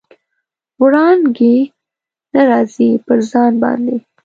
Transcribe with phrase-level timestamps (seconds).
[0.81, 1.57] وړانګې
[2.33, 3.95] نه راځي، پر ځان باندې